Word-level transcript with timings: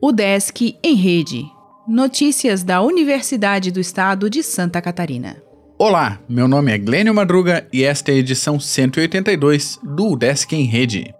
O 0.00 0.10
Desk 0.10 0.76
em 0.82 0.94
Rede. 0.94 1.44
Notícias 1.86 2.62
da 2.62 2.82
Universidade 2.82 3.70
do 3.70 3.80
Estado 3.80 4.28
de 4.28 4.42
Santa 4.42 4.82
Catarina. 4.82 5.42
Olá, 5.78 6.20
meu 6.28 6.48
nome 6.48 6.72
é 6.72 6.78
Glênio 6.78 7.14
Madruga 7.14 7.66
e 7.72 7.84
esta 7.84 8.10
é 8.10 8.14
a 8.14 8.18
edição 8.18 8.58
182 8.58 9.78
do 9.82 10.16
Desk 10.16 10.52
em 10.52 10.64
Rede. 10.64 11.14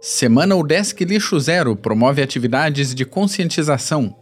Semana 0.00 0.56
UDESC 0.56 1.04
Lixo 1.04 1.38
Zero 1.38 1.76
promove 1.76 2.22
atividades 2.22 2.94
de 2.94 3.04
conscientização 3.04 4.16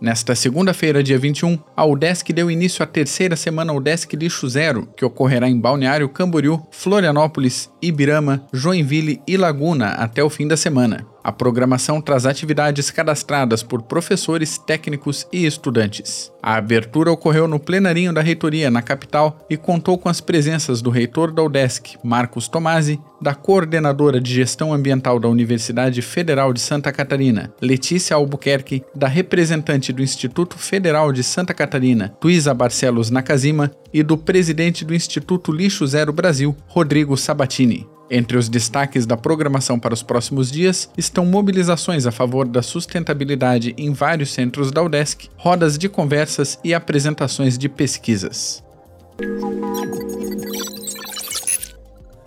Nesta 0.00 0.34
segunda-feira, 0.34 1.02
dia 1.02 1.18
21, 1.18 1.58
a 1.76 1.84
UDESC 1.84 2.32
deu 2.32 2.50
início 2.50 2.82
à 2.82 2.86
terceira 2.86 3.36
semana 3.36 3.74
UDESC 3.74 4.16
Lixo 4.16 4.48
Zero, 4.48 4.88
que 4.96 5.04
ocorrerá 5.04 5.46
em 5.46 5.60
Balneário 5.60 6.08
Camboriú, 6.08 6.66
Florianópolis, 6.70 7.70
Ibirama, 7.82 8.42
Joinville 8.50 9.20
e 9.28 9.36
Laguna 9.36 9.88
até 9.88 10.24
o 10.24 10.30
fim 10.30 10.48
da 10.48 10.56
semana. 10.56 11.06
A 11.22 11.30
programação 11.30 12.00
traz 12.00 12.24
atividades 12.24 12.90
cadastradas 12.90 13.62
por 13.62 13.82
professores, 13.82 14.56
técnicos 14.56 15.28
e 15.30 15.44
estudantes. 15.44 16.32
A 16.42 16.54
abertura 16.54 17.12
ocorreu 17.12 17.46
no 17.46 17.60
plenarinho 17.60 18.12
da 18.12 18.22
reitoria 18.22 18.70
na 18.70 18.80
capital 18.80 19.38
e 19.48 19.56
contou 19.56 19.98
com 19.98 20.08
as 20.08 20.20
presenças 20.20 20.80
do 20.80 20.88
reitor 20.88 21.30
da 21.30 21.42
UDESC, 21.42 21.98
Marcos 22.02 22.48
Tomasi, 22.48 22.98
da 23.20 23.34
coordenadora 23.34 24.20
de 24.20 24.32
gestão 24.32 24.72
ambiental 24.72 25.20
da 25.20 25.28
Universidade 25.28 26.00
Federal 26.00 26.52
de 26.52 26.60
Santa 26.60 26.90
Catarina, 26.90 27.52
Letícia 27.60 28.16
Albuquerque, 28.16 28.82
da 28.94 29.06
representante 29.06 29.92
do 29.92 30.02
Instituto 30.02 30.56
Federal 30.56 31.12
de 31.12 31.22
Santa 31.22 31.52
Catarina, 31.52 32.08
Tuísa 32.20 32.54
Barcelos 32.54 33.10
Nakazima, 33.10 33.70
e 33.92 34.02
do 34.02 34.16
presidente 34.16 34.84
do 34.84 34.94
Instituto 34.94 35.52
Lixo 35.52 35.86
Zero 35.86 36.12
Brasil, 36.12 36.56
Rodrigo 36.68 37.16
Sabatini. 37.16 37.86
Entre 38.10 38.36
os 38.36 38.48
destaques 38.48 39.06
da 39.06 39.16
programação 39.16 39.78
para 39.78 39.94
os 39.94 40.02
próximos 40.02 40.50
dias 40.50 40.90
estão 40.98 41.24
mobilizações 41.24 42.06
a 42.06 42.10
favor 42.10 42.46
da 42.48 42.60
sustentabilidade 42.60 43.72
em 43.78 43.92
vários 43.92 44.32
centros 44.32 44.72
da 44.72 44.82
UDESC, 44.82 45.28
rodas 45.36 45.78
de 45.78 45.88
conversas 46.30 46.58
e 46.62 46.72
apresentações 46.72 47.58
de 47.58 47.68
pesquisas. 47.68 48.62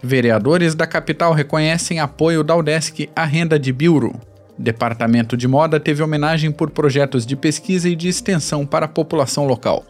Vereadores 0.02 0.76
da 0.76 0.86
capital 0.86 1.34
reconhecem 1.34 2.00
apoio 2.00 2.44
da 2.44 2.56
UDESC 2.56 3.10
à 3.16 3.24
renda 3.24 3.58
de 3.58 3.72
Biuro. 3.72 4.14
Departamento 4.58 5.38
de 5.38 5.48
Moda 5.48 5.80
teve 5.80 6.04
homenagem 6.04 6.52
por 6.52 6.70
projetos 6.70 7.26
de 7.26 7.36
pesquisa 7.36 7.88
e 7.88 7.96
de 7.96 8.10
extensão 8.10 8.66
para 8.66 8.86
a 8.86 8.90
população 8.90 9.48
local. 9.48 9.86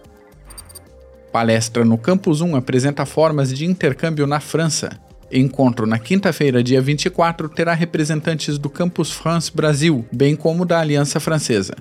Palestra 1.31 1.83
no 1.83 1.97
Campus 1.97 2.41
1 2.41 2.55
apresenta 2.55 3.05
formas 3.05 3.51
de 3.51 3.65
intercâmbio 3.65 4.27
na 4.27 4.39
França. 4.39 4.91
Encontro 5.31 5.87
na 5.87 5.97
quinta-feira, 5.97 6.61
dia 6.61 6.79
24, 6.79 7.49
terá 7.49 7.73
representantes 7.73 8.59
do 8.59 8.69
Campus 8.69 9.11
France 9.11 9.51
Brasil, 9.51 10.05
bem 10.11 10.35
como 10.35 10.63
da 10.63 10.79
Aliança 10.79 11.19
Francesa. 11.19 11.73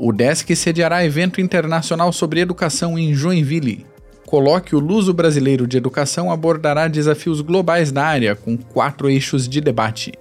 O 0.00 0.12
DESC 0.12 0.54
sediará 0.54 1.04
evento 1.04 1.40
internacional 1.40 2.12
sobre 2.12 2.38
educação 2.38 2.96
em 2.96 3.12
Joinville. 3.12 3.84
Colóquio 4.24 4.78
Luso 4.78 5.12
Brasileiro 5.12 5.66
de 5.66 5.76
Educação 5.76 6.30
abordará 6.30 6.86
desafios 6.86 7.40
globais 7.40 7.90
da 7.90 8.04
área, 8.04 8.36
com 8.36 8.56
quatro 8.56 9.10
eixos 9.10 9.48
de 9.48 9.60
debate. 9.60 10.12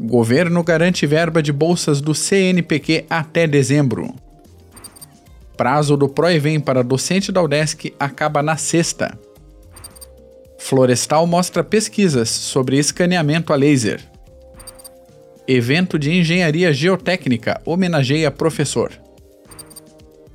Governo 0.00 0.64
garante 0.64 1.06
verba 1.06 1.42
de 1.42 1.52
bolsas 1.52 2.00
do 2.00 2.14
CNPq 2.14 3.04
até 3.10 3.46
dezembro. 3.46 4.14
Prazo 5.58 5.94
do 5.94 6.08
Proevem 6.08 6.58
para 6.58 6.82
docente 6.82 7.30
da 7.30 7.42
UDESC 7.42 7.92
acaba 8.00 8.42
na 8.42 8.56
sexta. 8.56 9.18
Florestal 10.58 11.26
mostra 11.26 11.62
pesquisas 11.62 12.30
sobre 12.30 12.78
escaneamento 12.78 13.52
a 13.52 13.56
laser. 13.56 14.15
Evento 15.48 15.96
de 15.96 16.10
engenharia 16.12 16.72
geotécnica 16.72 17.60
homenageia 17.64 18.32
professor. 18.32 18.90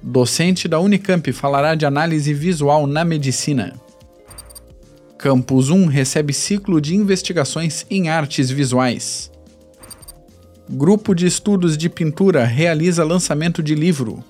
Docente 0.02 0.70
da 0.70 0.80
Unicamp 0.80 1.34
falará 1.34 1.76
de 1.76 1.86
análise 1.86 2.34
visual 2.34 2.88
na 2.88 3.04
medicina. 3.04 3.74
Campus 5.18 5.70
1 5.70 5.88
recebe 5.88 6.32
ciclo 6.32 6.80
de 6.80 6.96
investigações 6.96 7.86
em 7.90 8.08
artes 8.08 8.50
visuais. 8.50 9.30
Grupo 10.70 11.14
de 11.14 11.26
Estudos 11.26 11.78
de 11.78 11.90
Pintura 11.90 12.46
realiza 12.46 13.04
lançamento 13.04 13.62
de 13.62 13.76
livro. 13.76 14.24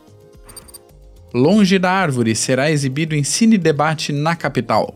Longe 1.32 1.78
da 1.78 1.92
Árvore 1.92 2.36
será 2.36 2.72
exibido 2.72 3.14
em 3.14 3.24
Cine 3.24 3.60
Debate 3.60 4.12
na 4.12 4.36
capital. 4.36 4.96